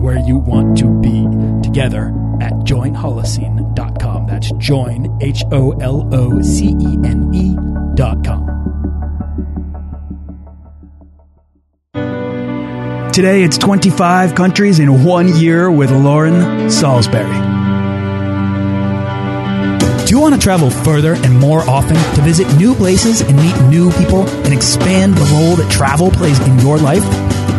[0.00, 1.26] where you want to be
[1.62, 2.06] together
[2.40, 4.26] at joinholocene.com.
[4.26, 8.60] That's join, H O L O C E N E.com.
[13.12, 17.24] Today it's 25 countries in one year with Lauren Salisbury.
[20.06, 23.60] Do you want to travel further and more often to visit new places and meet
[23.68, 27.04] new people and expand the role that travel plays in your life?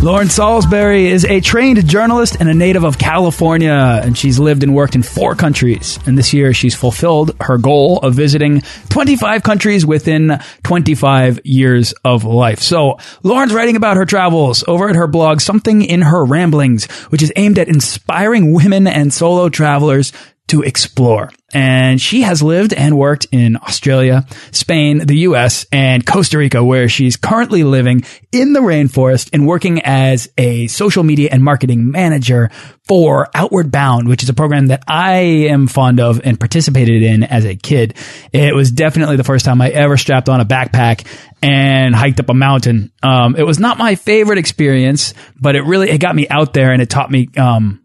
[0.00, 4.72] Lauren Salisbury is a trained journalist and a native of California, and she's lived and
[4.72, 5.98] worked in four countries.
[6.06, 12.22] And this year, she's fulfilled her goal of visiting 25 countries within 25 years of
[12.22, 12.60] life.
[12.60, 17.22] So, Lauren's writing about her travels over at her blog, Something in Her Ramblings, which
[17.22, 20.12] is aimed at inspiring women and solo travelers
[20.46, 21.32] to explore.
[21.54, 26.90] And she has lived and worked in Australia, Spain, the US, and Costa Rica, where
[26.90, 32.50] she's currently living in the rainforest and working as a social media and marketing manager
[32.86, 37.22] for Outward Bound, which is a program that I am fond of and participated in
[37.22, 37.94] as a kid.
[38.32, 41.06] It was definitely the first time I ever strapped on a backpack
[41.40, 42.92] and hiked up a mountain.
[43.02, 46.72] Um, it was not my favorite experience, but it really, it got me out there
[46.72, 47.80] and it taught me, um,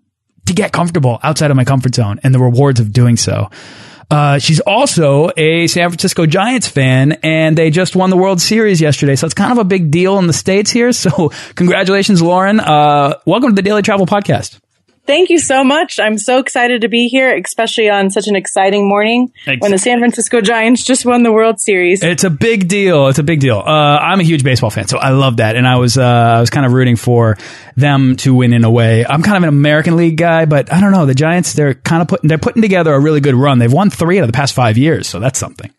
[0.46, 3.50] to get comfortable outside of my comfort zone and the rewards of doing so.
[4.12, 8.80] Uh, she's also a San Francisco Giants fan, and they just won the World Series
[8.80, 9.16] yesterday.
[9.16, 10.92] So it's kind of a big deal in the States here.
[11.04, 12.60] So congratulations, Lauren.
[12.60, 14.60] Uh, welcome to the Daily Travel Podcast.
[15.06, 16.00] Thank you so much.
[16.00, 19.58] I'm so excited to be here, especially on such an exciting morning exactly.
[19.60, 22.02] when the San Francisco Giants just won the World Series.
[22.02, 23.08] It's a big deal.
[23.08, 23.58] It's a big deal.
[23.58, 26.40] Uh, I'm a huge baseball fan, so I love that, and I was uh, I
[26.40, 27.38] was kind of rooting for
[27.76, 29.06] them to win in a way.
[29.06, 31.06] I'm kind of an American League guy, but I don't know.
[31.06, 33.60] The Giants they're kind of putting they're putting together a really good run.
[33.60, 35.70] They've won three out of the past five years, so that's something.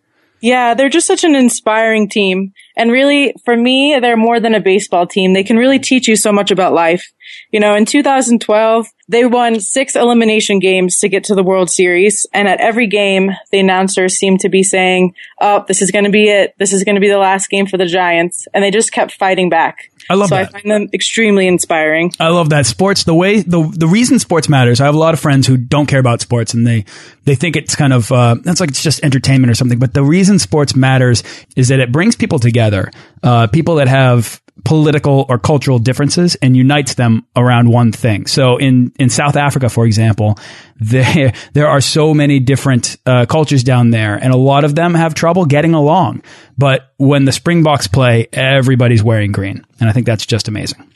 [0.44, 2.52] Yeah, they're just such an inspiring team.
[2.76, 5.32] And really, for me, they're more than a baseball team.
[5.32, 7.02] They can really teach you so much about life.
[7.50, 12.26] You know, in 2012, they won six elimination games to get to the World Series.
[12.34, 16.10] And at every game, the announcers seemed to be saying, Oh, this is going to
[16.10, 16.52] be it.
[16.58, 18.46] This is going to be the last game for the Giants.
[18.52, 19.90] And they just kept fighting back.
[20.08, 20.48] I love so that.
[20.48, 22.12] I find them extremely inspiring.
[22.20, 23.04] I love that sports.
[23.04, 24.80] The way the the reason sports matters.
[24.80, 26.84] I have a lot of friends who don't care about sports and they
[27.24, 29.78] they think it's kind of uh, that's like it's just entertainment or something.
[29.78, 31.22] But the reason sports matters
[31.56, 32.90] is that it brings people together.
[33.22, 38.26] Uh, people that have political or cultural differences and unites them around one thing.
[38.26, 40.38] So in, in South Africa, for example,
[40.80, 44.94] there, there are so many different uh, cultures down there and a lot of them
[44.94, 46.22] have trouble getting along.
[46.56, 49.66] But when the Springboks play, everybody's wearing green.
[49.80, 50.88] And I think that's just amazing.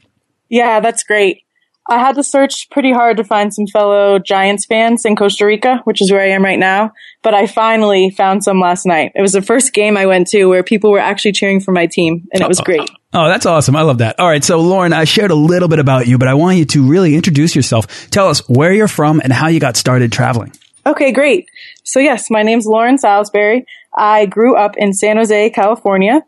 [0.49, 1.43] Yeah, that's great.
[1.91, 5.81] I had to search pretty hard to find some fellow Giants fans in Costa Rica,
[5.85, 6.93] which is where I am right now.
[7.23, 9.13] But I finally found some last night.
[9.15, 11.87] It was the first game I went to where people were actually cheering for my
[11.87, 12.91] team, and it was great.
[13.15, 13.75] Oh, that's awesome.
[13.75, 14.21] I love that.
[14.21, 14.45] All right.
[14.45, 17.15] So, Lauren, I shared a little bit about you, but I want you to really
[17.15, 18.11] introduce yourself.
[18.11, 20.53] Tell us where you're from and how you got started traveling.
[20.85, 21.49] Okay, great.
[21.85, 23.65] So, yes, my name's Lauren Salisbury.
[23.97, 26.23] I grew up in San Jose, California.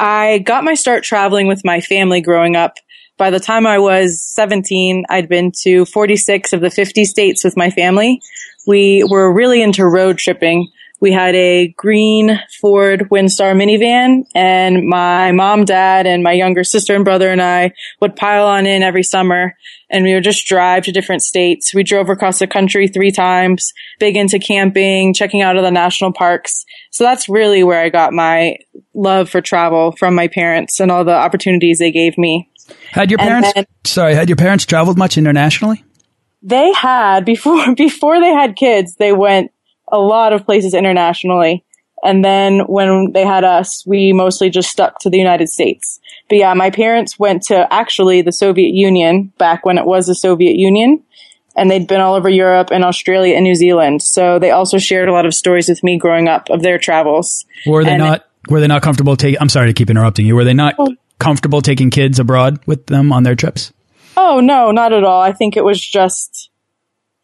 [0.00, 2.78] I got my start traveling with my family growing up.
[3.18, 7.58] By the time I was 17, I'd been to 46 of the 50 states with
[7.58, 8.22] my family.
[8.66, 10.70] We were really into road tripping.
[11.02, 16.94] We had a green Ford Windstar minivan and my mom, dad, and my younger sister
[16.94, 19.56] and brother and I would pile on in every summer
[19.90, 21.74] and we would just drive to different states.
[21.74, 26.12] We drove across the country three times, big into camping, checking out of the national
[26.12, 26.64] parks.
[26.92, 28.58] So that's really where I got my
[28.94, 32.48] love for travel from my parents and all the opportunities they gave me.
[32.92, 35.82] Had your parents, then, sorry, had your parents traveled much internationally?
[36.42, 39.50] They had before, before they had kids, they went
[39.92, 41.64] a lot of places internationally.
[42.04, 46.00] And then when they had us, we mostly just stuck to the United States.
[46.28, 50.14] But yeah, my parents went to actually the Soviet Union back when it was the
[50.16, 51.04] Soviet Union.
[51.54, 54.02] And they'd been all over Europe and Australia and New Zealand.
[54.02, 57.44] So they also shared a lot of stories with me growing up of their travels.
[57.66, 58.24] Were they And- not?
[58.48, 59.38] Were they not comfortable taking?
[59.40, 60.34] I'm sorry to keep interrupting you.
[60.34, 60.92] Were they not Oh.
[61.20, 63.72] comfortable taking kids abroad with them on their trips?
[64.16, 65.20] Oh, no, not at all.
[65.20, 66.48] I think it was just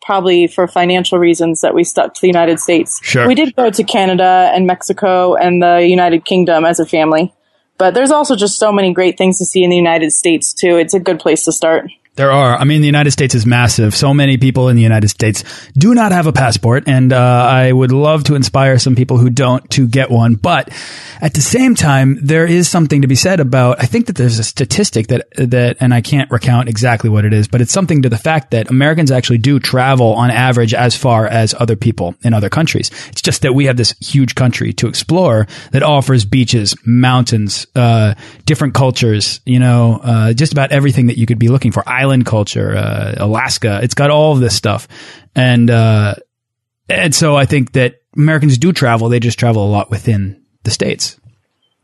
[0.08, 2.98] probably for financial reasons that we stuck to the United States.
[3.02, 3.26] Sure.
[3.26, 7.34] We did go to Canada and Mexico and the United Kingdom as a family.
[7.76, 10.78] But there's also just so many great things to see in the United States too.
[10.78, 11.90] It's a good place to start.
[12.18, 12.56] There are.
[12.56, 13.94] I mean, the United States is massive.
[13.94, 15.44] So many people in the United States
[15.74, 19.30] do not have a passport, and uh, I would love to inspire some people who
[19.30, 20.34] don't to get one.
[20.34, 20.68] But
[21.20, 23.80] at the same time, there is something to be said about.
[23.80, 27.32] I think that there's a statistic that that, and I can't recount exactly what it
[27.32, 30.96] is, but it's something to the fact that Americans actually do travel on average as
[30.96, 32.90] far as other people in other countries.
[33.10, 38.14] It's just that we have this huge country to explore that offers beaches, mountains, uh,
[38.44, 39.40] different cultures.
[39.44, 41.84] You know, uh, just about everything that you could be looking for.
[42.08, 43.80] Island culture, uh, Alaska.
[43.82, 44.88] It's got all of this stuff,
[45.34, 46.14] and uh,
[46.88, 49.10] and so I think that Americans do travel.
[49.10, 51.20] They just travel a lot within the states.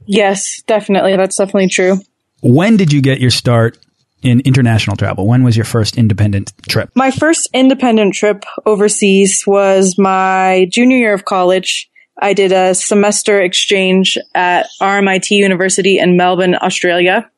[0.06, 1.16] Yes, definitely.
[1.16, 1.98] That's definitely true.
[2.42, 3.78] When did you get your start
[4.22, 5.26] in international travel?
[5.26, 6.90] When was your first independent trip?
[6.94, 11.90] My first independent trip overseas was my junior year of college.
[12.20, 17.30] I did a semester exchange at RMIT University in Melbourne, Australia.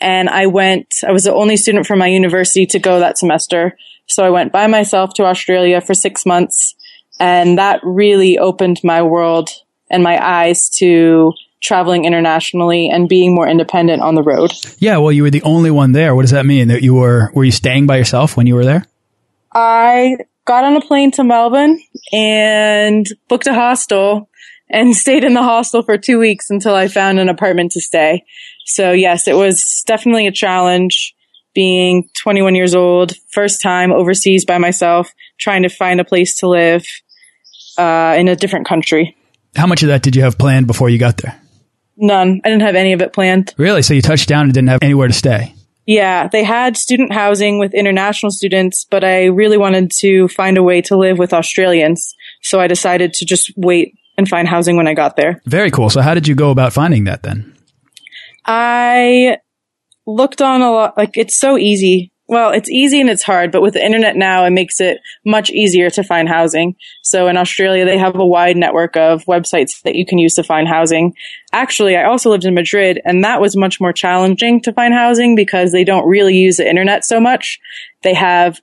[0.00, 3.76] And I went, I was the only student from my university to go that semester.
[4.06, 6.74] So I went by myself to Australia for six months.
[7.18, 9.50] And that really opened my world
[9.90, 11.32] and my eyes to
[11.62, 14.52] traveling internationally and being more independent on the road.
[14.78, 16.14] Yeah, well, you were the only one there.
[16.14, 16.68] What does that mean?
[16.68, 18.86] That you were were you staying by yourself when you were there?
[19.52, 20.16] I
[20.46, 21.80] got on a plane to Melbourne
[22.12, 24.28] and booked a hostel
[24.68, 28.24] and stayed in the hostel for two weeks until I found an apartment to stay.
[28.74, 31.14] So yes, it was definitely a challenge
[31.54, 36.48] being 21 years old, first time overseas by myself, trying to find a place to
[36.48, 36.84] live
[37.76, 39.16] uh, in a different country.
[39.56, 41.40] How much of that did you have planned before you got there?
[41.96, 42.40] None.
[42.44, 43.54] I didn't have any of it planned.
[43.58, 43.82] Really?
[43.82, 45.54] So you touched down and didn't have anywhere to stay?
[45.86, 50.62] Yeah, they had student housing with international students, but I really wanted to find a
[50.62, 52.14] way to live with Australians.
[52.42, 55.42] So I decided to just wait and find housing when I got there.
[55.46, 55.90] Very cool.
[55.90, 57.56] So how did you go about finding that then?
[58.44, 59.38] I
[60.06, 62.12] looked on a lot, like it's so easy.
[62.26, 65.50] Well, it's easy and it's hard, but with the internet now, it makes it much
[65.50, 66.76] easier to find housing.
[67.02, 70.44] So in Australia, they have a wide network of websites that you can use to
[70.44, 71.14] find housing.
[71.52, 75.34] Actually, I also lived in Madrid and that was much more challenging to find housing
[75.34, 77.58] because they don't really use the internet so much.
[78.04, 78.60] They have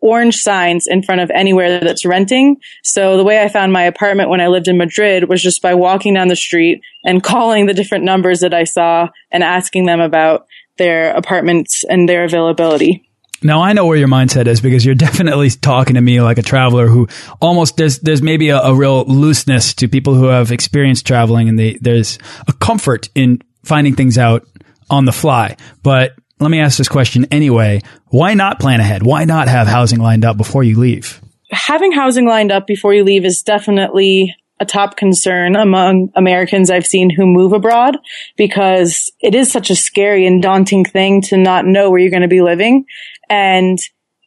[0.00, 2.56] orange signs in front of anywhere that's renting.
[2.82, 5.74] So the way I found my apartment when I lived in Madrid was just by
[5.74, 10.00] walking down the street and calling the different numbers that I saw and asking them
[10.00, 10.46] about
[10.78, 13.02] their apartments and their availability.
[13.42, 16.42] Now I know where your mindset is because you're definitely talking to me like a
[16.42, 17.08] traveler who
[17.40, 21.58] almost there's there's maybe a, a real looseness to people who have experienced traveling and
[21.58, 24.46] they, there's a comfort in finding things out
[24.88, 25.56] on the fly.
[25.82, 29.02] But let me ask this question anyway: Why not plan ahead?
[29.02, 31.20] Why not have housing lined up before you leave?
[31.50, 36.86] Having housing lined up before you leave is definitely a top concern among Americans I've
[36.86, 37.98] seen who move abroad
[38.36, 42.22] because it is such a scary and daunting thing to not know where you're going
[42.22, 42.86] to be living.
[43.28, 43.78] And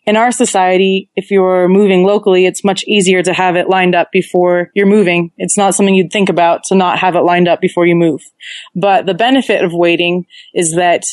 [0.06, 4.12] in our society, if you're moving locally, it's much easier to have it lined up
[4.12, 5.32] before you're moving.
[5.38, 8.22] It's not something you'd think about to not have it lined up before you move.
[8.76, 11.04] But the benefit of waiting is that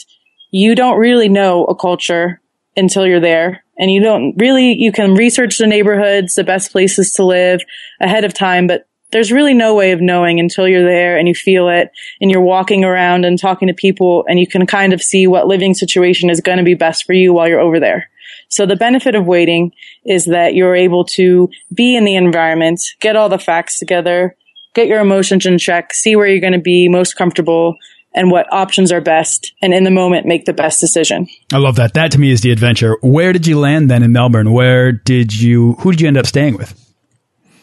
[0.50, 2.41] you don't really know a culture
[2.76, 3.65] until you're there.
[3.79, 7.61] And you don't really, you can research the neighborhoods, the best places to live
[8.00, 11.35] ahead of time, but there's really no way of knowing until you're there and you
[11.35, 15.03] feel it and you're walking around and talking to people and you can kind of
[15.03, 18.09] see what living situation is going to be best for you while you're over there.
[18.49, 19.73] So the benefit of waiting
[20.05, 24.37] is that you're able to be in the environment, get all the facts together,
[24.75, 27.76] get your emotions in check, see where you're going to be most comfortable
[28.17, 31.29] and what options are best and in the moment make the best decision.
[31.53, 31.95] I love that.
[31.95, 32.97] That to me is the adventure.
[33.03, 34.53] Where did you land then in Melbourne?
[34.53, 35.75] Where did you?
[35.81, 36.83] Who did you end up staying with?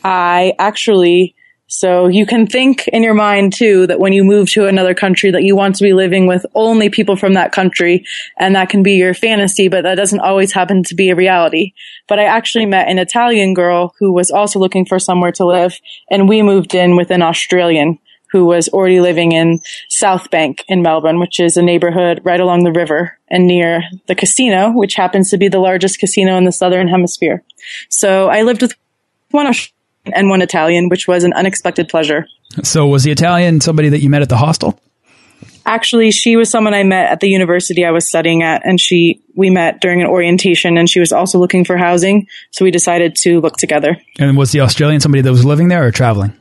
[0.03, 1.35] I actually,
[1.67, 5.31] so you can think in your mind too that when you move to another country
[5.31, 8.05] that you want to be living with only people from that country
[8.37, 11.73] and that can be your fantasy, but that doesn't always happen to be a reality.
[12.07, 15.79] But I actually met an Italian girl who was also looking for somewhere to live
[16.11, 17.97] and we moved in with an Australian
[18.33, 22.63] who was already living in South Bank in Melbourne, which is a neighborhood right along
[22.63, 26.51] the river and near the casino, which happens to be the largest casino in the
[26.51, 27.43] Southern Hemisphere.
[27.89, 28.73] So I lived with
[29.29, 29.73] one Australian
[30.13, 32.25] and one Italian, which was an unexpected pleasure.
[32.63, 34.79] So was the Italian somebody that you met at the hostel?
[35.65, 39.21] Actually, she was someone I met at the university I was studying at, and she
[39.35, 43.15] we met during an orientation, and she was also looking for housing, so we decided
[43.17, 43.95] to look together.
[44.19, 46.33] And was the Australian somebody that was living there or traveling?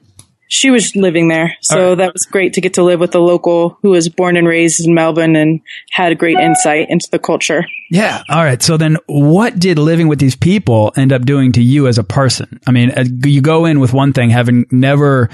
[0.52, 1.94] She was living there, so right.
[1.96, 4.86] that was great to get to live with a local who was born and raised
[4.86, 7.64] in Melbourne and had a great insight into the culture.
[7.90, 8.22] Yeah.
[8.28, 8.62] All right.
[8.62, 12.04] So then, what did living with these people end up doing to you as a
[12.04, 12.60] person?
[12.66, 15.30] I mean, uh, you go in with one thing, having never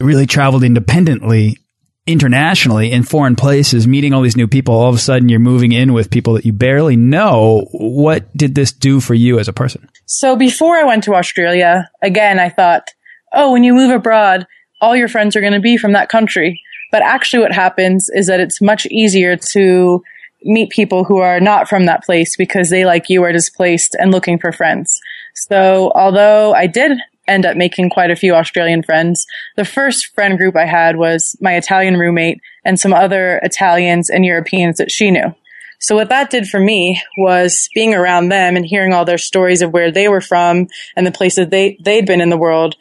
[0.00, 1.58] really traveled independently
[2.06, 5.72] internationally in foreign places, meeting all these new people, all of a sudden you're moving
[5.72, 7.68] in with people that you barely know.
[7.72, 9.88] What did this do for you as a person?
[10.06, 12.88] So before I went to Australia, again, I thought,
[13.32, 14.46] oh, when you move abroad,
[14.82, 16.60] all your friends are going to be from that country.
[16.90, 20.02] But actually what happens is that it's much easier to
[20.42, 24.10] meet people who are not from that place because they, like you, are displaced and
[24.10, 25.00] looking for friends.
[25.34, 26.98] So although I did
[27.28, 29.26] end up making quite a few Australian friends.
[29.56, 34.24] The first friend group I had was my Italian roommate and some other Italians and
[34.24, 35.34] Europeans that she knew.
[35.80, 39.62] So what that did for me was being around them and hearing all their stories
[39.62, 42.76] of where they were from and the places they, they'd been in the world.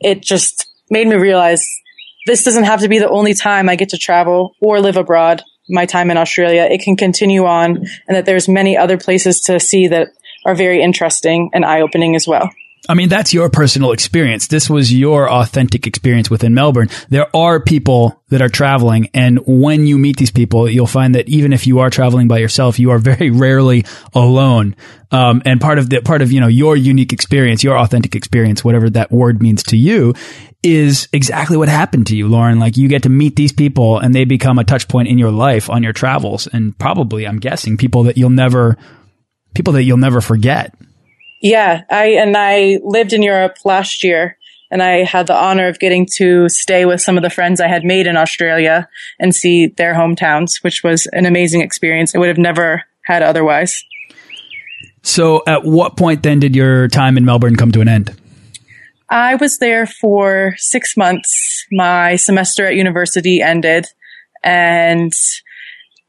[0.00, 1.66] It just made me realize
[2.26, 5.42] this doesn't have to be the only time I get to travel or live abroad.
[5.68, 9.58] My time in Australia, it can continue on and that there's many other places to
[9.58, 10.08] see that
[10.44, 12.50] are very interesting and eye opening as well.
[12.88, 14.48] I mean, that's your personal experience.
[14.48, 16.88] This was your authentic experience within Melbourne.
[17.10, 19.08] There are people that are traveling.
[19.14, 22.38] And when you meet these people, you'll find that even if you are traveling by
[22.38, 23.84] yourself, you are very rarely
[24.14, 24.74] alone.
[25.12, 28.64] Um, and part of the, part of, you know, your unique experience, your authentic experience,
[28.64, 30.14] whatever that word means to you
[30.64, 32.58] is exactly what happened to you, Lauren.
[32.58, 35.30] Like you get to meet these people and they become a touch point in your
[35.30, 36.48] life on your travels.
[36.48, 38.76] And probably, I'm guessing people that you'll never,
[39.54, 40.74] people that you'll never forget.
[41.42, 44.38] Yeah, I and I lived in Europe last year
[44.70, 47.66] and I had the honor of getting to stay with some of the friends I
[47.66, 52.14] had made in Australia and see their hometowns, which was an amazing experience.
[52.14, 53.84] I would have never had otherwise.
[55.02, 58.16] So, at what point then did your time in Melbourne come to an end?
[59.10, 61.66] I was there for six months.
[61.72, 63.86] My semester at university ended,
[64.44, 65.12] and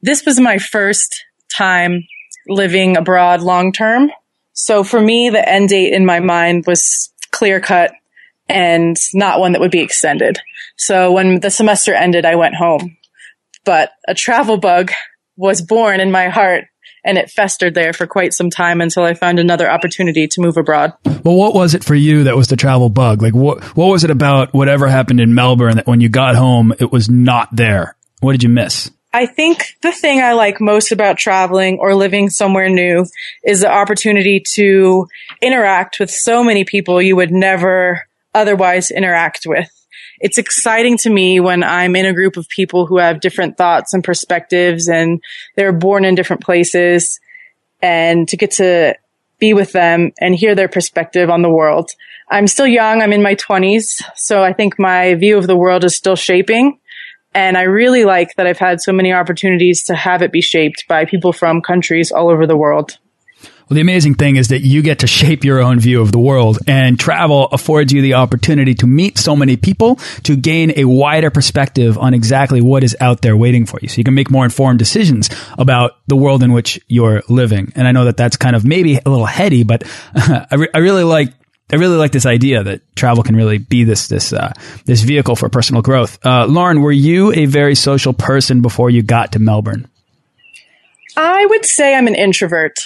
[0.00, 1.24] this was my first
[1.54, 2.04] time
[2.48, 4.10] living abroad long term.
[4.54, 7.92] So for me, the end date in my mind was clear cut
[8.48, 10.38] and not one that would be extended.
[10.76, 12.96] So when the semester ended, I went home.
[13.64, 14.92] But a travel bug
[15.36, 16.64] was born in my heart
[17.04, 20.56] and it festered there for quite some time until I found another opportunity to move
[20.56, 20.92] abroad.
[21.22, 23.22] Well, what was it for you that was the travel bug?
[23.22, 26.72] Like what what was it about whatever happened in Melbourne that when you got home
[26.78, 27.96] it was not there?
[28.20, 28.90] What did you miss?
[29.14, 33.06] I think the thing I like most about traveling or living somewhere new
[33.44, 35.06] is the opportunity to
[35.40, 39.70] interact with so many people you would never otherwise interact with.
[40.18, 43.94] It's exciting to me when I'm in a group of people who have different thoughts
[43.94, 45.22] and perspectives and
[45.54, 47.20] they're born in different places
[47.80, 48.96] and to get to
[49.38, 51.92] be with them and hear their perspective on the world.
[52.28, 53.00] I'm still young.
[53.00, 54.02] I'm in my twenties.
[54.16, 56.80] So I think my view of the world is still shaping
[57.34, 60.84] and I really like that I've had so many opportunities to have it be shaped
[60.88, 62.98] by people from countries all over the world.
[63.68, 66.18] Well, the amazing thing is that you get to shape your own view of the
[66.18, 70.84] world and travel affords you the opportunity to meet so many people to gain a
[70.84, 73.88] wider perspective on exactly what is out there waiting for you.
[73.88, 77.72] So you can make more informed decisions about the world in which you're living.
[77.74, 79.82] And I know that that's kind of maybe a little heady, but
[80.14, 81.32] I, re I really like
[81.72, 84.52] I really like this idea that travel can really be this this uh,
[84.84, 86.18] this vehicle for personal growth.
[86.24, 89.88] Uh, Lauren, were you a very social person before you got to Melbourne?
[91.16, 92.78] I would say I'm an introvert.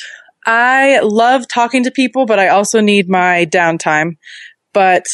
[0.46, 4.16] I love talking to people, but I also need my downtime.
[4.72, 5.06] But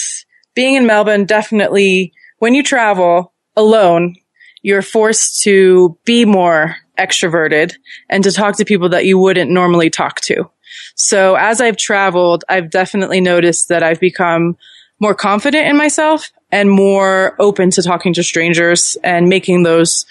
[0.54, 4.14] being in Melbourne, definitely, when you travel alone,
[4.62, 7.74] you're forced to be more extroverted
[8.08, 10.48] and to talk to people that you wouldn't normally talk to.
[10.94, 14.56] So as I've traveled, I've definitely noticed that I've become
[15.00, 20.06] more confident in myself and more open to talking to strangers and making those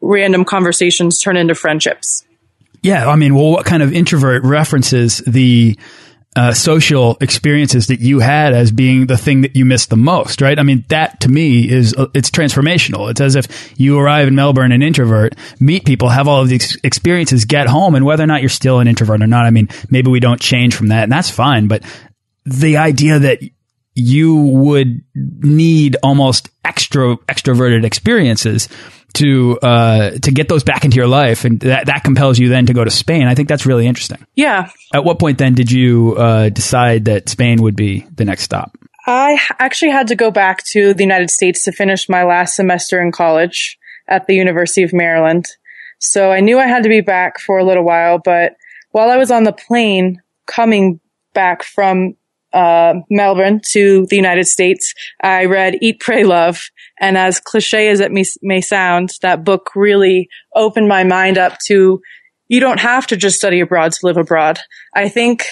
[0.00, 2.24] random conversations turn into friendships.
[2.82, 5.78] Yeah, I mean, well, what kind of introvert references the
[6.38, 10.40] uh, social experiences that you had as being the thing that you missed the most,
[10.40, 10.56] right?
[10.56, 13.10] I mean, that to me is uh, it's transformational.
[13.10, 16.78] It's as if you arrive in Melbourne, an introvert, meet people, have all of these
[16.84, 19.68] experiences, get home, and whether or not you're still an introvert or not, I mean,
[19.90, 21.66] maybe we don't change from that, and that's fine.
[21.66, 21.82] But
[22.44, 23.40] the idea that
[23.96, 28.68] you would need almost extra extroverted experiences
[29.14, 32.66] to uh, to get those back into your life, and that that compels you then
[32.66, 33.26] to go to Spain.
[33.26, 34.24] I think that's really interesting.
[34.34, 34.70] Yeah.
[34.92, 38.76] At what point then did you uh, decide that Spain would be the next stop?
[39.06, 43.00] I actually had to go back to the United States to finish my last semester
[43.00, 45.46] in college at the University of Maryland.
[45.98, 48.52] So I knew I had to be back for a little while, but
[48.90, 51.00] while I was on the plane coming
[51.34, 52.16] back from
[52.52, 56.60] uh, Melbourne to the United States, I read Eat, Pray, Love.
[57.00, 61.58] And as cliche as it may, may sound, that book really opened my mind up
[61.66, 62.00] to
[62.48, 64.58] you don't have to just study abroad to live abroad.
[64.94, 65.44] I think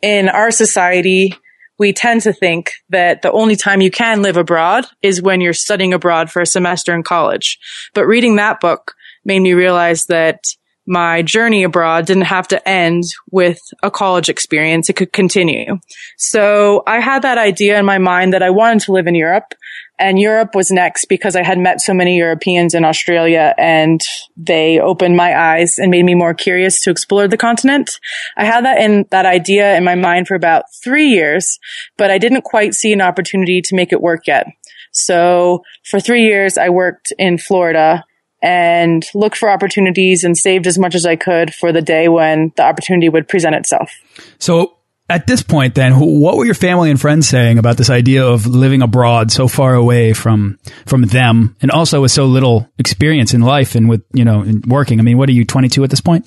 [0.00, 1.34] in our society,
[1.78, 5.52] we tend to think that the only time you can live abroad is when you're
[5.52, 7.58] studying abroad for a semester in college.
[7.94, 10.40] But reading that book made me realize that
[10.86, 14.88] my journey abroad didn't have to end with a college experience.
[14.88, 15.80] It could continue.
[16.16, 19.54] So I had that idea in my mind that I wanted to live in Europe
[19.98, 24.00] and Europe was next because I had met so many Europeans in Australia and
[24.36, 27.98] they opened my eyes and made me more curious to explore the continent.
[28.36, 31.58] I had that in that idea in my mind for about three years,
[31.96, 34.46] but I didn't quite see an opportunity to make it work yet.
[34.92, 38.04] So for three years, I worked in Florida
[38.42, 42.52] and looked for opportunities and saved as much as I could for the day when
[42.56, 43.90] the opportunity would present itself.
[44.38, 44.76] So
[45.08, 48.46] at this point, then, what were your family and friends saying about this idea of
[48.46, 53.40] living abroad so far away from from them, and also with so little experience in
[53.40, 54.98] life and with you know working?
[54.98, 56.26] I mean, what are you, twenty two at this point?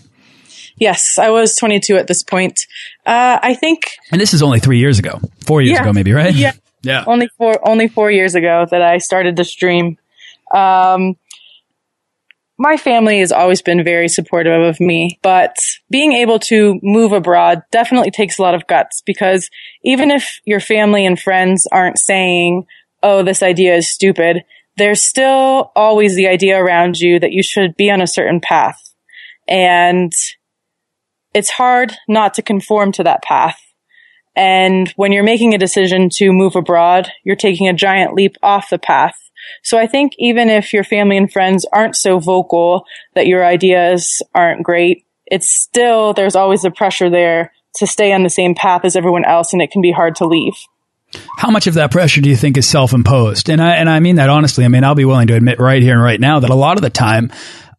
[0.80, 2.62] Yes, I was 22 at this point.
[3.06, 6.14] Uh, I think, and this is only three years ago, four years yeah, ago, maybe,
[6.14, 6.34] right?
[6.34, 7.04] Yeah, yeah.
[7.06, 9.98] Only four, only four years ago that I started this dream.
[10.54, 11.18] Um,
[12.60, 15.56] my family has always been very supportive of me, but
[15.90, 19.50] being able to move abroad definitely takes a lot of guts because
[19.84, 22.66] even if your family and friends aren't saying,
[23.02, 24.44] Oh, this idea is stupid,
[24.76, 28.94] there's still always the idea around you that you should be on a certain path.
[29.48, 30.12] And
[31.34, 33.58] it's hard not to conform to that path.
[34.36, 38.70] And when you're making a decision to move abroad, you're taking a giant leap off
[38.70, 39.29] the path
[39.64, 44.22] so I think even if your family and friends aren't so vocal that your ideas
[44.34, 48.84] aren't great, it's still, there's always the pressure there to stay on the same path
[48.84, 50.56] as everyone else and it can be hard to leave.
[51.38, 53.50] How much of that pressure do you think is self-imposed?
[53.50, 54.66] And I, and I mean that honestly.
[54.66, 56.78] I mean, I'll be willing to admit right here and right now that a lot
[56.78, 57.32] of the time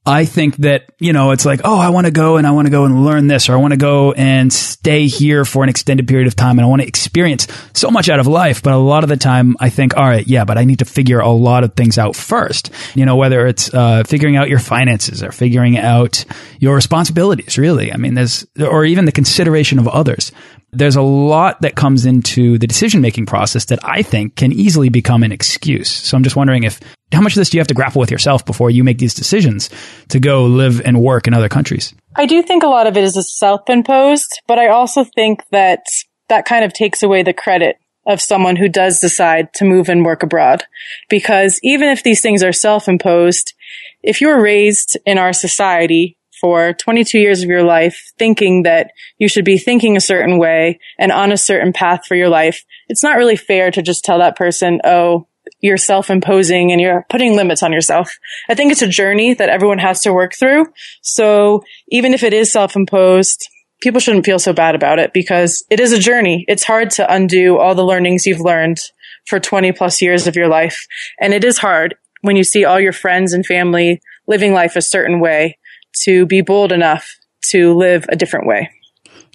[0.07, 2.67] I think that, you know, it's like, oh, I want to go and I want
[2.67, 5.69] to go and learn this, or I want to go and stay here for an
[5.69, 8.63] extended period of time and I want to experience so much out of life.
[8.63, 10.87] But a lot of the time I think, all right, yeah, but I need to
[10.87, 12.71] figure a lot of things out first.
[12.95, 16.25] You know, whether it's uh, figuring out your finances or figuring out
[16.59, 17.93] your responsibilities, really.
[17.93, 20.33] I mean, there's, or even the consideration of others
[20.73, 24.89] there's a lot that comes into the decision making process that I think can easily
[24.89, 25.91] become an excuse.
[25.91, 26.81] So I'm just wondering if
[27.13, 29.15] how much of this do you have to grapple with yourself before you make these
[29.15, 29.71] decisions
[30.09, 31.95] to go live and work in other countries?
[32.17, 35.81] I do think a lot of it is self-imposed, but I also think that
[36.29, 40.05] that kind of takes away the credit of someone who does decide to move and
[40.05, 40.65] work abroad.
[41.09, 43.55] Because even if these things are self-imposed,
[44.03, 48.93] if you were raised in our society for 22 years of your life thinking that
[49.19, 52.65] you should be thinking a certain way and on a certain path for your life,
[52.89, 55.27] it's not really fair to just tell that person, oh,
[55.61, 58.19] you're self-imposing and you're putting limits on yourself.
[58.49, 60.67] I think it's a journey that everyone has to work through.
[61.03, 63.49] So even if it is self-imposed,
[63.81, 66.45] people shouldn't feel so bad about it because it is a journey.
[66.49, 68.79] It's hard to undo all the learnings you've learned
[69.27, 70.87] for 20 plus years of your life.
[71.21, 74.83] And it is hard when you see all your friends and family living life a
[74.83, 75.59] certain way
[76.03, 77.17] to be bold enough
[77.51, 78.71] to live a different way.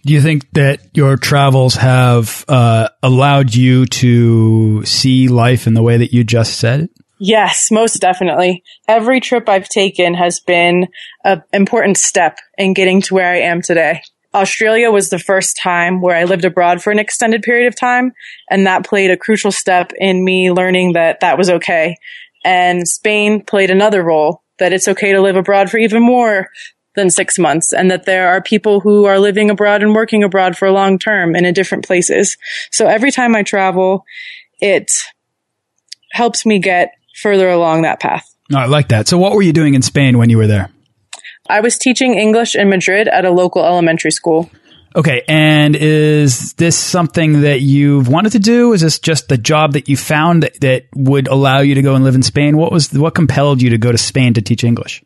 [0.06, 5.82] Do you think that your travels have uh, allowed you to see life in the
[5.82, 6.90] way that you just said?
[7.18, 8.64] Yes, most definitely.
[8.88, 10.90] Every trip I've taken has been
[11.24, 14.02] an important step in getting to where I am today.
[14.36, 18.12] Australia was the first time where I lived abroad for an extended period of time,
[18.52, 21.96] and that played a crucial step in me learning that that was okay.
[22.44, 26.50] And Spain played another role that it's okay to live abroad for even more
[26.96, 30.58] than six months and that there are people who are living abroad and working abroad
[30.58, 32.38] for a long term and in different places.
[32.72, 34.06] So every time I travel,
[34.60, 34.92] it
[36.12, 38.26] helps me get further along that path.
[38.54, 39.08] Oh, I like that.
[39.08, 40.70] So what were you doing in Spain when you were there?
[41.48, 44.50] I was teaching English in Madrid at a local elementary school.
[44.96, 48.72] Okay, and is this something that you've wanted to do?
[48.72, 51.96] Is this just the job that you found that, that would allow you to go
[51.96, 52.56] and live in Spain?
[52.56, 55.04] What was what compelled you to go to Spain to teach English?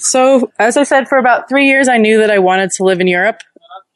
[0.00, 3.00] So, as I said, for about three years, I knew that I wanted to live
[3.00, 3.42] in Europe,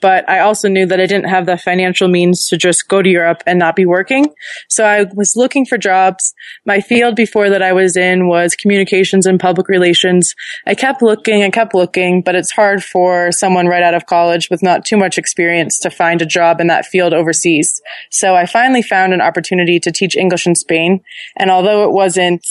[0.02, 3.08] but I also knew that I didn't have the financial means to just go to
[3.08, 4.26] Europe and not be working.
[4.68, 6.34] So I was looking for jobs.
[6.66, 10.34] My field before that I was in was communications and public relations.
[10.66, 14.50] I kept looking and kept looking, but it's hard for someone right out of college
[14.50, 17.80] with not too much experience to find a job in that field overseas.
[18.10, 21.00] So I finally found an opportunity to teach English in Spain.
[21.34, 22.44] And although it wasn't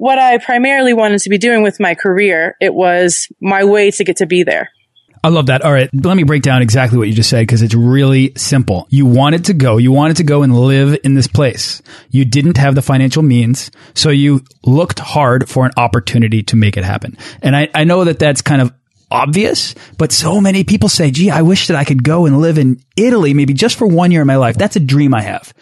[0.00, 4.02] what I primarily wanted to be doing with my career, it was my way to
[4.02, 4.70] get to be there.
[5.22, 5.60] I love that.
[5.60, 8.86] All right, let me break down exactly what you just said because it's really simple.
[8.88, 11.82] You wanted to go, you wanted to go and live in this place.
[12.08, 16.78] You didn't have the financial means, so you looked hard for an opportunity to make
[16.78, 17.18] it happen.
[17.42, 18.72] And I, I know that that's kind of
[19.10, 22.56] obvious, but so many people say, gee, I wish that I could go and live
[22.56, 24.56] in Italy, maybe just for one year in my life.
[24.56, 25.52] That's a dream I have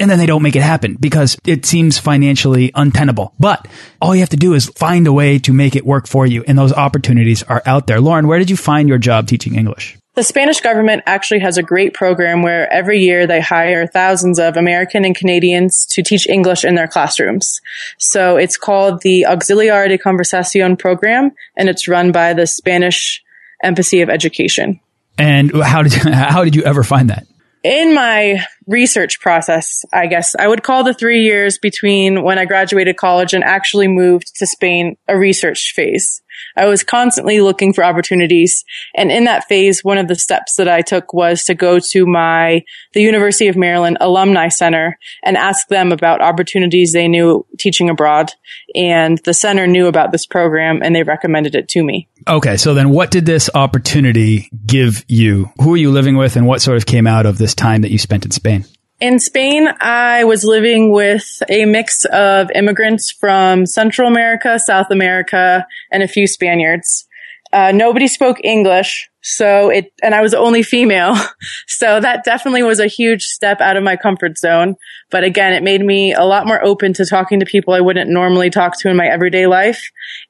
[0.00, 3.32] and then they don't make it happen because it seems financially untenable.
[3.38, 3.68] But
[4.00, 6.44] all you have to do is find a way to make it work for you.
[6.46, 8.00] And those opportunities are out there.
[8.00, 9.96] Lauren, where did you find your job teaching English?
[10.14, 14.56] The Spanish government actually has a great program where every year they hire thousands of
[14.56, 17.60] American and Canadians to teach English in their classrooms.
[17.98, 23.22] So it's called the Auxiliar de Conversación program and it's run by the Spanish
[23.62, 24.78] Embassy of Education.
[25.18, 27.26] And how did how did you ever find that?
[27.64, 32.44] in my research process, I guess I would call the three years between when I
[32.44, 36.22] graduated college and actually moved to Spain a research phase.
[36.56, 38.64] I was constantly looking for opportunities.
[38.94, 42.06] And in that phase, one of the steps that I took was to go to
[42.06, 47.90] my, the University of Maryland Alumni Center and ask them about opportunities they knew teaching
[47.90, 48.32] abroad.
[48.74, 52.08] And the center knew about this program and they recommended it to me.
[52.28, 52.56] Okay.
[52.56, 55.50] So then what did this opportunity give you?
[55.60, 57.90] Who are you living with and what sort of came out of this time that
[57.90, 58.53] you spent in Spain?
[59.00, 65.66] In Spain, I was living with a mix of immigrants from Central America, South America,
[65.90, 67.06] and a few Spaniards.
[67.52, 71.16] Uh, nobody spoke English, so it, and I was only female.
[71.66, 74.76] So that definitely was a huge step out of my comfort zone.
[75.10, 78.08] But again, it made me a lot more open to talking to people I wouldn't
[78.08, 79.82] normally talk to in my everyday life.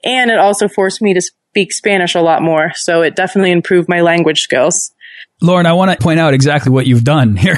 [0.02, 2.72] And it also forced me to speak Spanish a lot more.
[2.74, 4.90] So it definitely improved my language skills.
[5.42, 7.56] Lauren, I want to point out exactly what you've done here.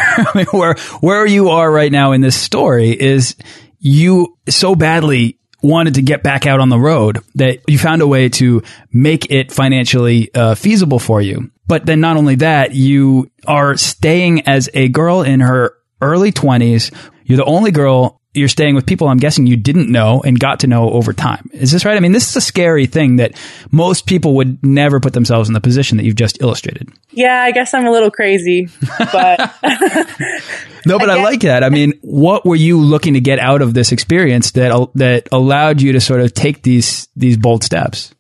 [0.53, 3.37] where where you are right now in this story is
[3.79, 8.07] you so badly wanted to get back out on the road that you found a
[8.07, 11.51] way to make it financially uh, feasible for you.
[11.66, 16.95] But then not only that, you are staying as a girl in her early 20s.
[17.25, 20.61] You're the only girl you're staying with people I'm guessing you didn't know and got
[20.61, 21.51] to know over time.
[21.53, 21.96] Is this right?
[21.96, 23.33] I mean, this is a scary thing that
[23.70, 26.88] most people would never put themselves in the position that you've just illustrated.
[27.11, 28.68] Yeah, I guess I'm a little crazy,
[29.12, 29.55] but
[30.87, 31.64] No, but I, I like that.
[31.64, 35.81] I mean, what were you looking to get out of this experience that that allowed
[35.81, 38.14] you to sort of take these these bold steps?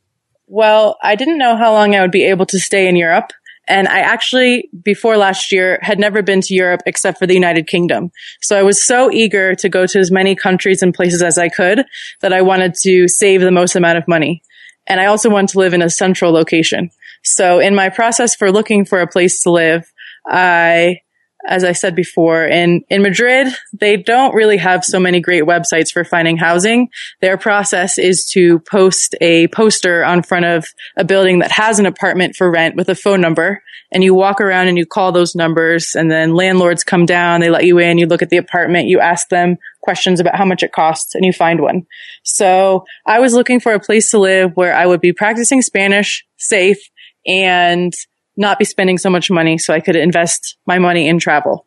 [0.48, 3.32] Well, I didn't know how long I would be able to stay in Europe.
[3.68, 7.66] And I actually, before last year, had never been to Europe except for the United
[7.66, 8.10] Kingdom.
[8.40, 11.48] So I was so eager to go to as many countries and places as I
[11.48, 11.84] could
[12.20, 14.42] that I wanted to save the most amount of money.
[14.86, 16.90] And I also wanted to live in a central location.
[17.24, 19.92] So in my process for looking for a place to live,
[20.28, 21.00] I
[21.46, 25.90] as I said before, in, in Madrid, they don't really have so many great websites
[25.90, 26.88] for finding housing.
[27.20, 31.86] Their process is to post a poster on front of a building that has an
[31.86, 33.62] apartment for rent with a phone number.
[33.92, 37.50] And you walk around and you call those numbers and then landlords come down, they
[37.50, 40.64] let you in, you look at the apartment, you ask them questions about how much
[40.64, 41.86] it costs and you find one.
[42.24, 46.26] So I was looking for a place to live where I would be practicing Spanish,
[46.36, 46.78] safe,
[47.26, 47.92] and
[48.36, 51.64] not be spending so much money so I could invest my money in travel.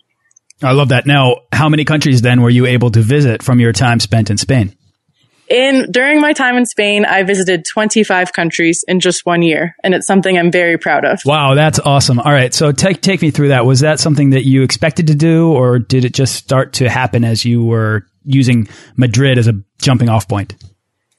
[0.61, 1.05] I love that.
[1.05, 4.37] Now, how many countries then were you able to visit from your time spent in
[4.37, 4.75] Spain?
[5.49, 9.95] In during my time in Spain, I visited 25 countries in just one year, and
[9.95, 11.21] it's something I'm very proud of.
[11.25, 12.19] Wow, that's awesome.
[12.19, 13.65] All right, so take take me through that.
[13.65, 17.23] Was that something that you expected to do or did it just start to happen
[17.23, 20.55] as you were using Madrid as a jumping off point?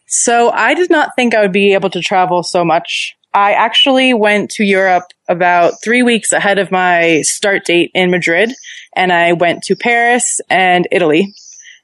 [0.06, 3.16] So, I did not think I would be able to travel so much.
[3.32, 8.52] I actually went to Europe about three weeks ahead of my start date in Madrid
[8.96, 11.32] and I went to Paris and Italy.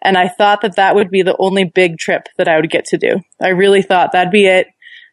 [0.02, 2.84] And I thought that that would be the only big trip that I would get
[2.86, 3.20] to do.
[3.40, 4.68] I really thought that'd be it.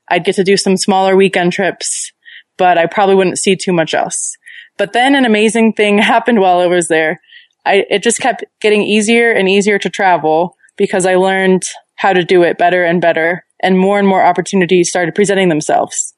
[0.10, 2.12] I'd get to do some smaller weekend trips,
[2.58, 4.36] but I probably wouldn't see too much else.
[4.78, 7.22] But then an amazing thing happened while I was there.
[7.66, 11.64] I, it just kept getting easier and easier to travel because I learned
[11.96, 16.14] how to do it better and better and more and more opportunities started presenting themselves.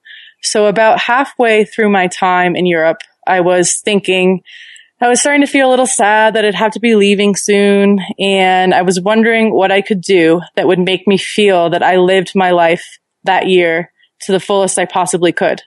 [0.45, 4.43] So about halfway through my time in Europe, I was thinking,
[5.01, 7.99] I was starting to feel a little sad that I'd have to be leaving soon.
[8.19, 11.97] And I was wondering what I could do that would make me feel that I
[11.97, 15.63] lived my life that year to the fullest I possibly could.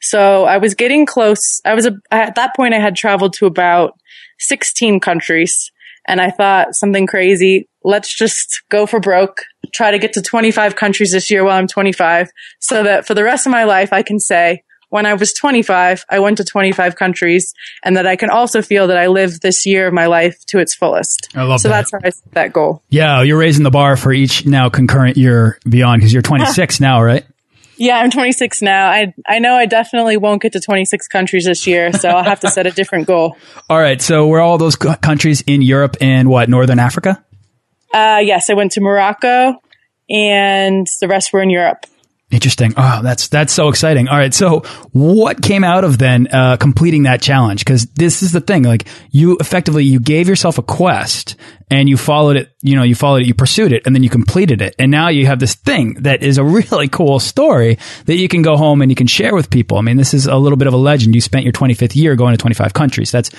[0.00, 1.60] So I was getting close.
[1.64, 3.98] I was a, at that point, I had traveled to about
[4.38, 5.72] 16 countries
[6.06, 7.68] and I thought something crazy.
[7.82, 9.42] Let's just go for broke,
[9.72, 13.24] try to get to 25 countries this year while I'm 25 so that for the
[13.24, 16.96] rest of my life, I can say, when I was 25, I went to 25
[16.96, 20.44] countries and that I can also feel that I lived this year of my life
[20.46, 21.28] to its fullest.
[21.34, 21.88] I love so that.
[21.88, 22.82] that's how I set that goal.
[22.90, 27.00] Yeah, you're raising the bar for each now concurrent year beyond because you're 26 now,
[27.02, 27.24] right?
[27.76, 28.90] Yeah, I'm 26 now.
[28.90, 32.40] I I know I definitely won't get to 26 countries this year, so I'll have
[32.40, 33.38] to set a different goal.
[33.70, 37.24] All right, so we're all those countries in Europe and what, Northern Africa?
[37.92, 39.60] Uh, yes, I went to Morocco,
[40.08, 41.86] and the rest were in Europe.
[42.30, 42.74] Interesting.
[42.76, 44.06] Oh, that's that's so exciting.
[44.06, 44.60] All right, so
[44.92, 47.62] what came out of then uh, completing that challenge?
[47.64, 48.62] Because this is the thing.
[48.62, 51.34] Like you effectively you gave yourself a quest
[51.72, 52.50] and you followed it.
[52.62, 54.76] You know, you followed it, you pursued it, and then you completed it.
[54.78, 58.42] And now you have this thing that is a really cool story that you can
[58.42, 59.78] go home and you can share with people.
[59.78, 61.16] I mean, this is a little bit of a legend.
[61.16, 63.10] You spent your 25th year going to 25 countries.
[63.10, 63.32] That's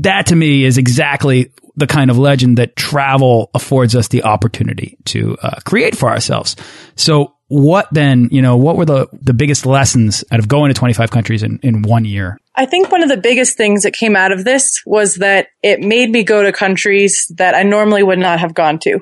[0.00, 4.96] that to me is exactly the kind of legend that travel affords us the opportunity
[5.04, 6.56] to uh, create for ourselves.
[6.96, 10.74] So what then, you know, what were the, the biggest lessons out of going to
[10.74, 12.38] 25 countries in, in one year?
[12.54, 15.80] I think one of the biggest things that came out of this was that it
[15.80, 19.00] made me go to countries that I normally would not have gone to.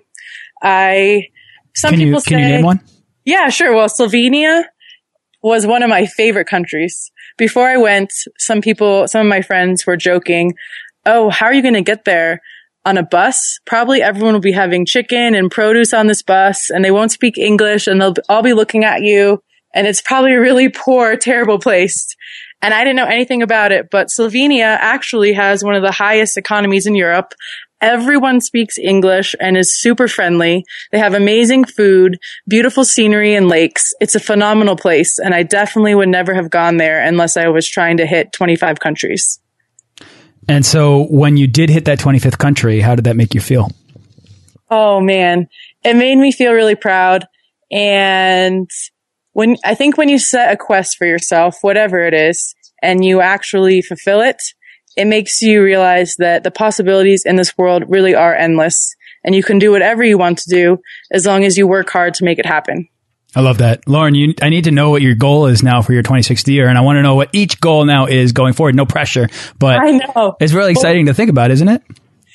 [0.61, 1.29] I,
[1.75, 2.81] some Can you, people can say, you name one?
[3.25, 3.75] Yeah, sure.
[3.75, 4.65] Well, Slovenia
[5.43, 7.11] was one of my favorite countries.
[7.39, 10.55] Before I went, some people, some of my friends were joking,
[11.07, 12.41] Oh, how are you going to get there?
[12.87, 13.59] On a bus?
[13.65, 17.39] Probably everyone will be having chicken and produce on this bus and they won't speak
[17.39, 19.43] English and they'll all be looking at you.
[19.75, 22.15] And it's probably a really poor, terrible place.
[22.61, 26.39] And I didn't know anything about it, but Slovenia actually has one of the highest
[26.39, 27.35] economies in Europe.
[27.81, 30.65] Everyone speaks English and is super friendly.
[30.91, 32.19] They have amazing food,
[32.49, 33.93] beautiful scenery and lakes.
[34.01, 35.19] It's a phenomenal place.
[35.19, 38.81] And I definitely would never have gone there unless I was trying to hit 25
[38.81, 39.41] countries.
[40.49, 43.71] And so when you did hit that 25th country, how did that make you feel?
[44.71, 45.49] Oh man,
[45.83, 47.27] it made me feel really proud.
[47.71, 48.69] And
[49.33, 53.21] when I think when you set a quest for yourself, whatever it is, and you
[53.21, 54.41] actually fulfill it,
[54.97, 59.43] it makes you realize that the possibilities in this world really are endless and you
[59.43, 60.79] can do whatever you want to do
[61.11, 62.89] as long as you work hard to make it happen.
[63.37, 63.89] I love that.
[63.89, 66.69] Lauren, you, I need to know what your goal is now for your 26th year.
[66.69, 68.75] And I want to know what each goal now is going forward.
[68.75, 70.37] No pressure, but I know.
[70.41, 71.83] it's really exciting to think about, isn't it?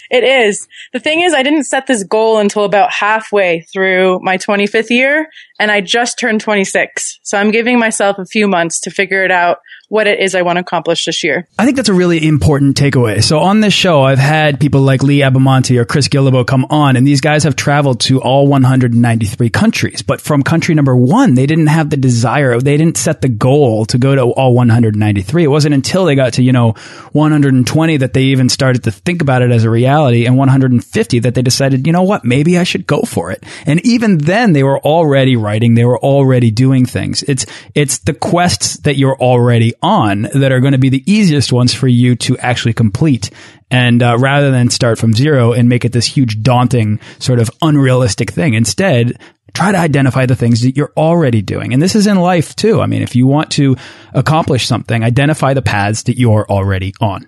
[0.10, 0.68] It is.
[0.92, 5.28] The thing is, I didn't set this goal until about halfway through my 25th year,
[5.60, 7.20] and I just turned 26.
[7.22, 9.60] So I'm giving myself a few months to figure it out
[9.90, 11.48] what it is I want to accomplish this year.
[11.58, 13.24] I think that's a really important takeaway.
[13.24, 16.96] So on this show, I've had people like Lee Abamonte or Chris Guillebeau come on,
[16.96, 20.04] and these guys have traveled to all 193 countries.
[20.04, 23.86] But from country number one, they didn't have the desire, they didn't set the goal
[23.88, 25.44] to go to all 193.
[25.44, 26.74] It wasn't until they got to, you know,
[27.14, 31.34] 120 that they even started to think about it as a reality, and 150 that
[31.34, 33.44] they decided, you know what, maybe I should go for it.
[33.66, 37.24] And even then, they were already writing, they were already doing things.
[37.24, 41.52] It's, it's the quests that you're already on that are going to be the easiest
[41.54, 43.30] ones for you to actually complete.
[43.72, 47.50] And uh, rather than start from zero and make it this huge, daunting, sort of
[47.62, 49.20] unrealistic thing, instead,
[49.54, 51.74] try to identify the things that you're already doing.
[51.74, 52.82] And this is in life too.
[52.82, 53.76] I mean, if you want to
[54.14, 57.28] accomplish something, identify the paths that you're already on.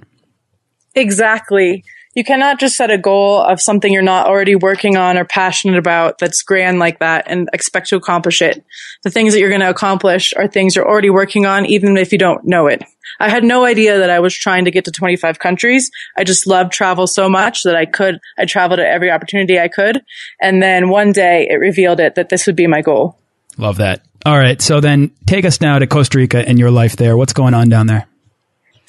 [0.95, 1.83] Exactly.
[2.13, 5.78] You cannot just set a goal of something you're not already working on or passionate
[5.78, 8.65] about that's grand like that and expect to accomplish it.
[9.04, 12.12] The things that you're going to accomplish are things you're already working on, even if
[12.12, 12.84] you don't know it.
[13.19, 15.89] I had no idea that I was trying to get to 25 countries.
[16.17, 19.69] I just loved travel so much that I could, I traveled at every opportunity I
[19.69, 20.04] could.
[20.41, 23.17] And then one day it revealed it that this would be my goal.
[23.58, 24.04] Love that.
[24.26, 24.62] All right.
[24.62, 27.15] So then take us now to Costa Rica and your life there.
[27.15, 28.08] What's going on down there?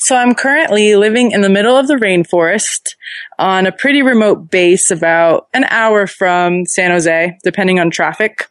[0.03, 2.97] So I'm currently living in the middle of the rainforest
[3.39, 8.49] on a pretty remote base about an hour from San Jose, depending on traffic.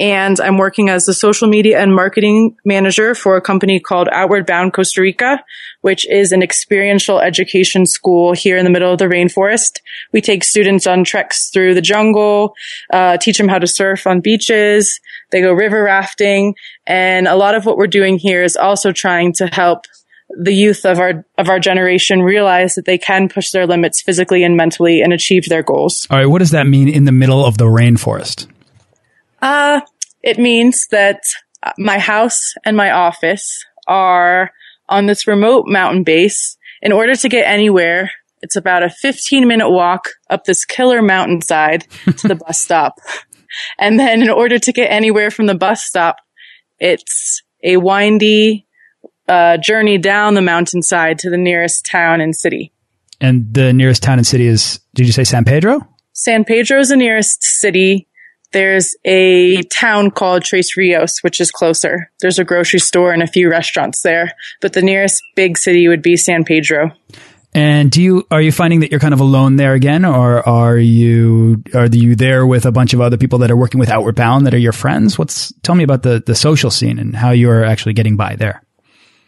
[0.00, 4.46] And I'm working as the social media and marketing manager for a company called Outward
[4.46, 5.44] Bound Costa Rica,
[5.82, 9.78] which is an experiential education school here in the middle of the rainforest.
[10.12, 12.54] We take students on treks through the jungle,
[12.92, 14.98] uh, teach them how to surf on beaches.
[15.30, 16.56] They go river rafting.
[16.84, 19.86] And a lot of what we're doing here is also trying to help
[20.38, 24.44] the youth of our of our generation realize that they can push their limits physically
[24.44, 26.06] and mentally and achieve their goals.
[26.10, 28.46] All right, what does that mean in the middle of the rainforest?
[29.42, 29.80] Uh,
[30.22, 31.20] it means that
[31.78, 34.50] my house and my office are
[34.88, 36.56] on this remote mountain base.
[36.82, 38.10] In order to get anywhere,
[38.42, 41.82] it's about a 15 minute walk up this killer mountainside
[42.18, 42.98] to the bus stop.
[43.78, 46.16] And then in order to get anywhere from the bus stop,
[46.78, 48.66] it's a windy
[49.30, 52.72] uh, journey down the mountainside to the nearest town and city.
[53.20, 55.86] And the nearest town and city is, did you say San Pedro?
[56.12, 58.08] San Pedro is the nearest city.
[58.52, 62.10] There's a town called Tres Rios, which is closer.
[62.20, 66.02] There's a grocery store and a few restaurants there, but the nearest big city would
[66.02, 66.90] be San Pedro.
[67.52, 70.78] And do you are you finding that you're kind of alone there again, or are
[70.78, 74.14] you are you there with a bunch of other people that are working with Outward
[74.14, 75.18] Bound that are your friends?
[75.18, 78.36] What's tell me about the the social scene and how you are actually getting by
[78.36, 78.62] there.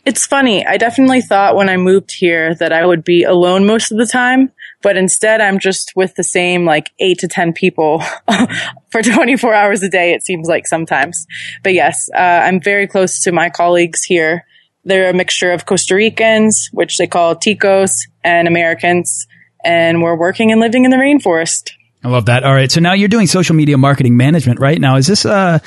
[0.05, 0.67] It's funny.
[0.67, 4.07] I definitely thought when I moved here that I would be alone most of the
[4.07, 4.51] time,
[4.83, 8.03] but instead I'm just with the same like eight to 10 people
[8.91, 11.25] for 24 hours a day, it seems like sometimes.
[11.63, 14.45] But yes, uh, I'm very close to my colleagues here.
[14.85, 17.93] They're a mixture of Costa Ricans, which they call Ticos,
[18.25, 19.29] and Americans,
[19.65, 21.71] and we're working and living in the rainforest.
[22.05, 22.43] I love that.
[22.43, 22.71] All right.
[22.71, 24.81] So now you're doing social media marketing management, right?
[24.81, 25.61] Now, is this, uh,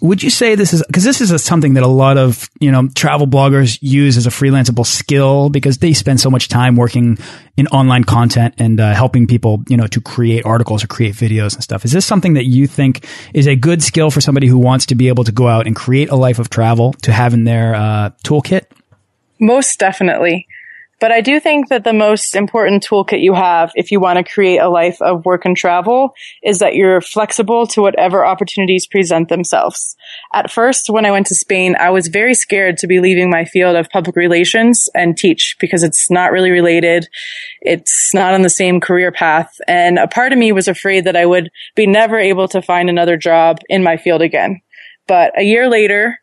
[0.00, 2.70] would you say this is, cause this is a, something that a lot of, you
[2.70, 7.18] know, travel bloggers use as a freelanceable skill because they spend so much time working
[7.56, 11.54] in online content and uh, helping people, you know, to create articles or create videos
[11.54, 11.84] and stuff.
[11.84, 14.94] Is this something that you think is a good skill for somebody who wants to
[14.94, 17.74] be able to go out and create a life of travel to have in their
[17.74, 18.66] uh, toolkit?
[19.40, 20.46] Most definitely.
[21.00, 24.32] But I do think that the most important toolkit you have if you want to
[24.32, 29.30] create a life of work and travel is that you're flexible to whatever opportunities present
[29.30, 29.96] themselves.
[30.34, 33.46] At first, when I went to Spain, I was very scared to be leaving my
[33.46, 37.08] field of public relations and teach because it's not really related.
[37.62, 39.58] It's not on the same career path.
[39.66, 42.90] And a part of me was afraid that I would be never able to find
[42.90, 44.60] another job in my field again.
[45.06, 46.18] But a year later,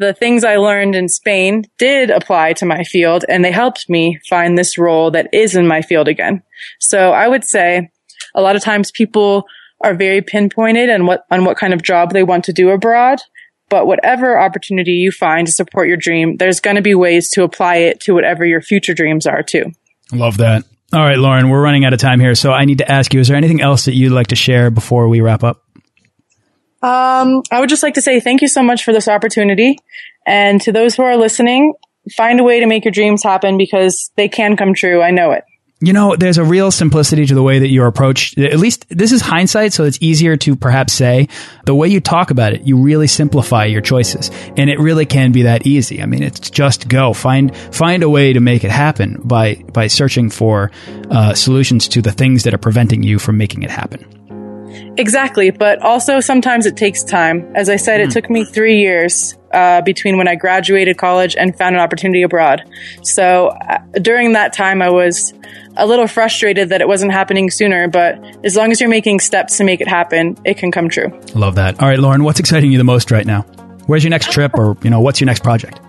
[0.00, 4.18] the things I learned in Spain did apply to my field and they helped me
[4.30, 6.42] find this role that is in my field again.
[6.80, 7.90] So I would say
[8.34, 9.44] a lot of times people
[9.82, 13.20] are very pinpointed on what, on what kind of job they want to do abroad.
[13.68, 17.44] But whatever opportunity you find to support your dream, there's going to be ways to
[17.44, 19.66] apply it to whatever your future dreams are too.
[20.12, 20.64] Love that.
[20.94, 22.34] All right, Lauren, we're running out of time here.
[22.34, 24.70] So I need to ask you, is there anything else that you'd like to share
[24.70, 25.62] before we wrap up?
[26.82, 29.78] Um, I would just like to say thank you so much for this opportunity.
[30.26, 31.74] And to those who are listening,
[32.16, 35.02] find a way to make your dreams happen because they can come true.
[35.02, 35.44] I know it.
[35.82, 38.36] You know, there's a real simplicity to the way that you're approached.
[38.36, 41.28] At least this is hindsight, so it's easier to perhaps say.
[41.64, 44.30] The way you talk about it, you really simplify your choices.
[44.58, 46.02] And it really can be that easy.
[46.02, 47.14] I mean, it's just go.
[47.14, 50.70] Find, find a way to make it happen by, by searching for
[51.10, 54.19] uh, solutions to the things that are preventing you from making it happen.
[54.96, 57.50] Exactly, but also sometimes it takes time.
[57.54, 58.04] As I said, mm.
[58.04, 58.12] it hmm.
[58.12, 62.62] took me three years uh, between when I graduated college and found an opportunity abroad.
[63.02, 65.32] So uh, during that time, I was
[65.76, 67.88] a little frustrated that it wasn't happening sooner.
[67.88, 71.08] But as long as you're making steps to make it happen, it can come true.
[71.34, 71.80] Love that.
[71.80, 73.42] All right, Lauren, what's exciting you the most right now?
[73.86, 75.80] Where's your next trip, or you know, what's your next project?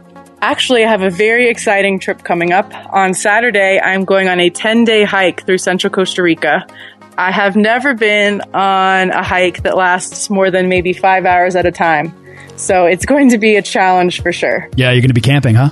[0.42, 2.74] Actually, I have a very exciting trip coming up.
[2.92, 6.66] On Saturday, I'm going on a 10 day hike through central Costa Rica.
[7.18, 11.66] I have never been on a hike that lasts more than maybe five hours at
[11.66, 12.14] a time.
[12.56, 14.70] So it's going to be a challenge for sure.
[14.76, 15.70] Yeah, you're going to be camping, huh?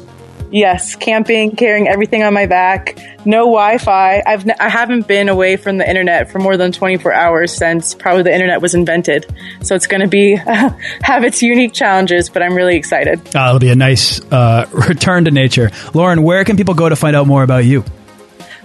[0.52, 4.24] Yes, camping, carrying everything on my back, no Wi-Fi.
[4.26, 7.94] I've n- I haven't been away from the internet for more than 24 hours since
[7.94, 9.28] probably the internet was invented.
[9.62, 10.36] So it's going to be
[11.04, 13.20] have its unique challenges, but I'm really excited.
[13.36, 15.70] Uh, it'll be a nice uh, return to nature.
[15.94, 17.84] Lauren, where can people go to find out more about you?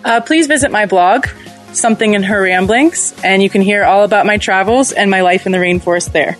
[0.02, 1.26] Uh, please visit my blog,
[1.76, 5.46] something in her ramblings, and you can hear all about my travels and my life
[5.46, 6.36] in the rainforest there.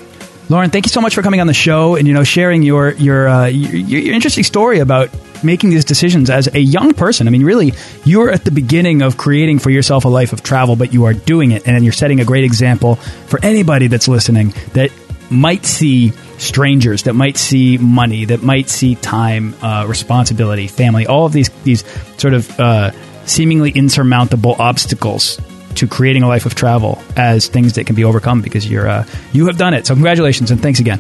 [0.49, 2.92] Lauren, thank you so much for coming on the show and you know sharing your
[2.92, 5.09] your, uh, your your, interesting story about
[5.42, 7.27] making these decisions as a young person.
[7.27, 7.73] I mean, really,
[8.05, 11.14] you're at the beginning of creating for yourself a life of travel, but you are
[11.14, 14.90] doing it, and you're setting a great example for anybody that's listening that
[15.31, 21.25] might see strangers, that might see money, that might see time, uh, responsibility, family, all
[21.25, 21.85] of these these
[22.18, 22.90] sort of uh,
[23.26, 25.40] seemingly insurmountable obstacles
[25.76, 29.04] to creating a life of travel as things that can be overcome because you're uh,
[29.32, 29.87] you have done it.
[29.87, 30.98] So congratulations and thanks again.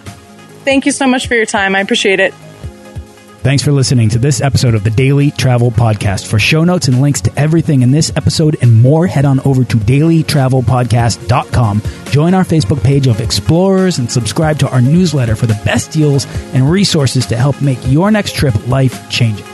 [0.64, 1.76] Thank you so much for your time.
[1.76, 2.34] I appreciate it.
[3.44, 6.28] Thanks for listening to this episode of the Daily Travel Podcast.
[6.28, 9.64] For show notes and links to everything in this episode and more, head on over
[9.64, 11.82] to dailytravelpodcast.com.
[12.06, 16.26] Join our Facebook page of explorers and subscribe to our newsletter for the best deals
[16.54, 19.44] and resources to help make your next trip life changing.